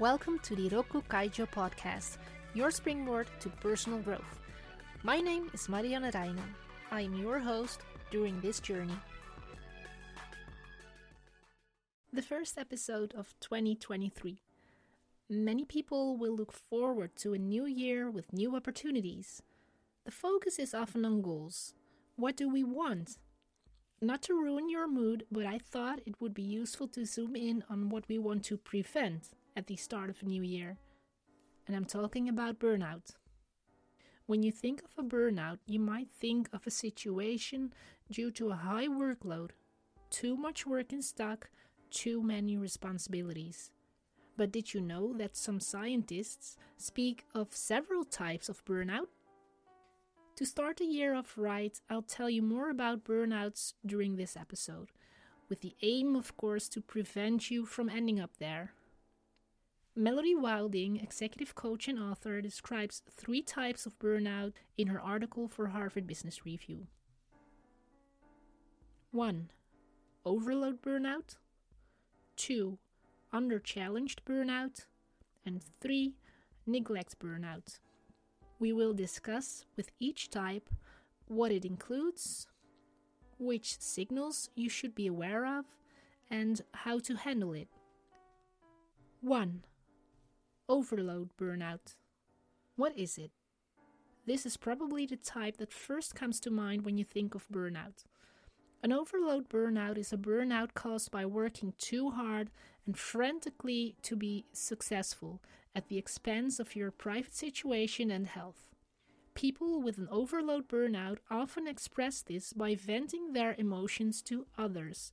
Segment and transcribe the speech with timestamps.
[0.00, 2.16] Welcome to the Rokku Kaijo podcast,
[2.54, 4.40] your springboard to personal growth.
[5.02, 6.54] My name is Marianne Reijnen.
[6.90, 7.80] I am your host
[8.10, 8.96] during this journey.
[12.14, 14.40] The first episode of 2023.
[15.28, 19.42] Many people will look forward to a new year with new opportunities.
[20.06, 21.74] The focus is often on goals.
[22.16, 23.18] What do we want?
[24.00, 27.62] Not to ruin your mood, but I thought it would be useful to zoom in
[27.68, 30.78] on what we want to prevent at the start of a new year.
[31.66, 33.14] And I'm talking about burnout.
[34.26, 37.72] When you think of a burnout, you might think of a situation
[38.10, 39.50] due to a high workload,
[40.10, 41.50] too much work in stock,
[41.90, 43.70] too many responsibilities.
[44.36, 49.08] But did you know that some scientists speak of several types of burnout?
[50.36, 54.90] To start the year off right, I'll tell you more about burnouts during this episode,
[55.48, 58.72] with the aim, of course, to prevent you from ending up there.
[59.96, 65.66] Melody Wilding, executive coach and author, describes three types of burnout in her article for
[65.66, 66.86] Harvard Business Review.
[69.10, 69.50] 1.
[70.24, 71.36] Overload burnout.
[72.36, 72.78] 2.
[73.32, 74.86] Under challenged burnout.
[75.44, 76.14] And 3.
[76.66, 77.80] Neglect burnout.
[78.60, 80.70] We will discuss with each type
[81.26, 82.46] what it includes,
[83.40, 85.64] which signals you should be aware of,
[86.30, 87.68] and how to handle it.
[89.20, 89.64] 1
[90.70, 91.96] overload burnout.
[92.76, 93.32] What is it?
[94.24, 98.04] This is probably the type that first comes to mind when you think of burnout.
[98.80, 102.50] An overload burnout is a burnout caused by working too hard
[102.86, 105.42] and frantically to be successful
[105.74, 108.68] at the expense of your private situation and health.
[109.34, 115.10] People with an overload burnout often express this by venting their emotions to others.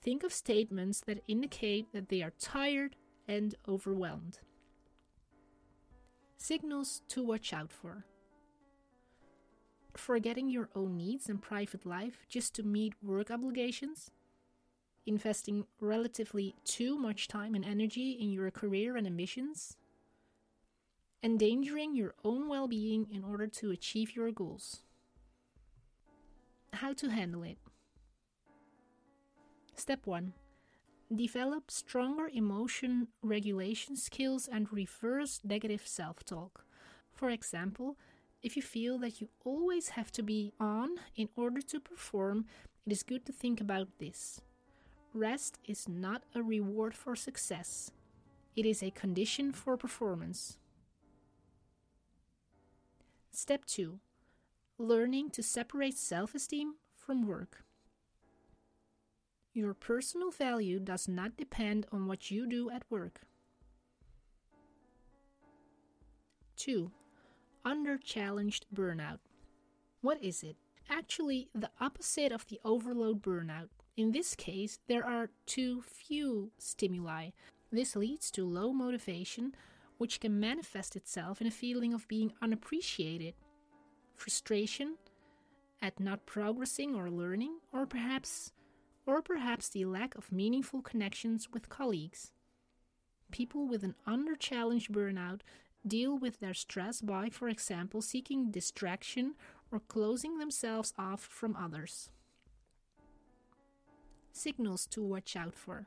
[0.00, 2.94] Think of statements that indicate that they are tired
[3.26, 4.38] and overwhelmed.
[6.44, 8.04] Signals to watch out for.
[9.96, 14.10] Forgetting your own needs and private life just to meet work obligations.
[15.06, 19.78] Investing relatively too much time and energy in your career and ambitions.
[21.22, 24.82] Endangering your own well being in order to achieve your goals.
[26.74, 27.56] How to handle it.
[29.76, 30.34] Step 1
[31.14, 36.64] Develop stronger emotion regulation skills and reverse negative self talk.
[37.12, 37.96] For example,
[38.42, 42.46] if you feel that you always have to be on in order to perform,
[42.84, 44.40] it is good to think about this.
[45.12, 47.92] Rest is not a reward for success,
[48.56, 50.58] it is a condition for performance.
[53.30, 54.00] Step 2
[54.78, 57.63] Learning to separate self esteem from work.
[59.54, 63.20] Your personal value does not depend on what you do at work.
[66.56, 66.90] 2.
[67.64, 69.20] Under challenged burnout.
[70.00, 70.56] What is it?
[70.90, 73.68] Actually, the opposite of the overload burnout.
[73.96, 77.30] In this case, there are too few stimuli.
[77.70, 79.54] This leads to low motivation,
[79.98, 83.34] which can manifest itself in a feeling of being unappreciated,
[84.16, 84.96] frustration
[85.80, 88.52] at not progressing or learning, or perhaps
[89.06, 92.32] or perhaps the lack of meaningful connections with colleagues.
[93.30, 95.40] People with an under challenged burnout
[95.86, 99.34] deal with their stress by, for example, seeking distraction
[99.70, 102.10] or closing themselves off from others.
[104.32, 105.86] Signals to watch out for.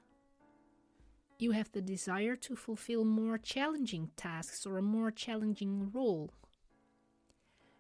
[1.40, 6.32] You have the desire to fulfill more challenging tasks or a more challenging role.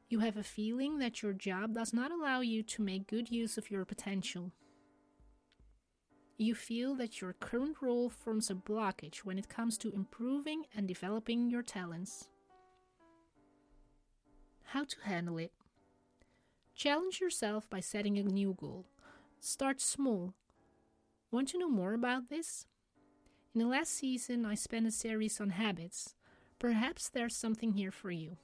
[0.10, 3.58] You have a feeling that your job does not allow you to make good use
[3.58, 4.52] of your potential.
[6.40, 10.88] You feel that your current role forms a blockage when it comes to improving and
[10.88, 12.30] developing your talents.
[14.66, 15.52] How to handle it?
[16.76, 18.86] Challenge yourself by setting a new goal.
[19.40, 20.36] Start small.
[21.32, 22.68] Want to know more about this?
[23.56, 26.14] In the last season, I spent a series on habits.
[26.60, 28.38] Perhaps there's something here for you.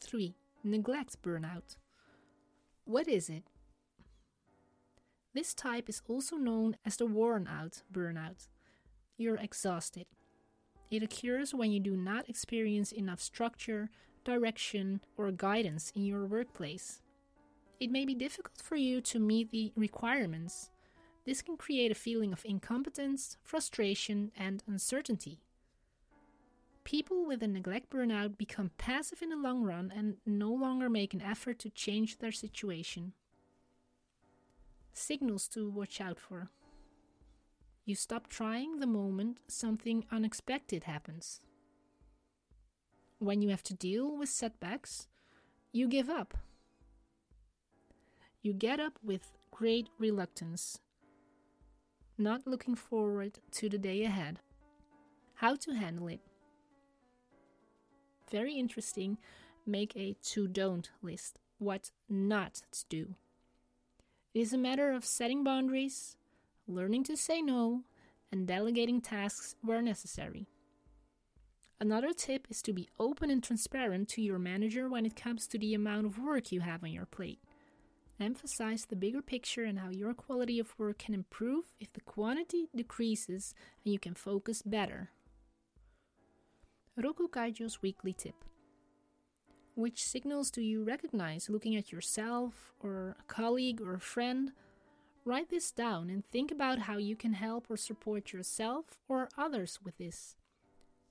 [0.00, 0.34] 3.
[0.62, 1.76] Neglect burnout.
[2.84, 3.44] What is it?
[5.38, 8.48] This type is also known as the worn out burnout.
[9.16, 10.06] You're exhausted.
[10.90, 13.88] It occurs when you do not experience enough structure,
[14.24, 17.02] direction, or guidance in your workplace.
[17.78, 20.72] It may be difficult for you to meet the requirements.
[21.24, 25.38] This can create a feeling of incompetence, frustration, and uncertainty.
[26.82, 31.14] People with a neglect burnout become passive in the long run and no longer make
[31.14, 33.12] an effort to change their situation
[34.98, 36.50] signals to watch out for.
[37.84, 41.40] You stop trying the moment something unexpected happens.
[43.18, 45.06] When you have to deal with setbacks,
[45.72, 46.34] you give up.
[48.42, 50.80] You get up with great reluctance,
[52.16, 54.40] not looking forward to the day ahead.
[55.34, 56.20] How to handle it.
[58.30, 59.18] Very interesting.
[59.66, 61.38] Make a to don't list.
[61.58, 63.14] What not to do.
[64.38, 66.14] It is a matter of setting boundaries,
[66.68, 67.82] learning to say no,
[68.30, 70.46] and delegating tasks where necessary.
[71.80, 75.58] Another tip is to be open and transparent to your manager when it comes to
[75.58, 77.40] the amount of work you have on your plate.
[78.20, 82.68] Emphasize the bigger picture and how your quality of work can improve if the quantity
[82.72, 85.10] decreases and you can focus better.
[86.96, 88.44] Rokku Kaijo's weekly tip.
[89.78, 94.50] Which signals do you recognize looking at yourself or a colleague or a friend?
[95.24, 99.78] Write this down and think about how you can help or support yourself or others
[99.84, 100.34] with this.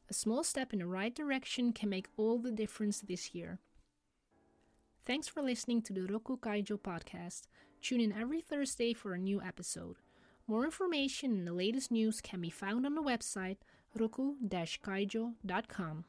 [0.09, 3.59] A small step in the right direction can make all the difference this year.
[5.05, 7.43] Thanks for listening to the Rokku Kaijo podcast.
[7.81, 9.95] Tune in every Thursday for a new episode.
[10.45, 13.59] More information and the latest news can be found on the website
[13.97, 16.03] rokku-kaijo.com.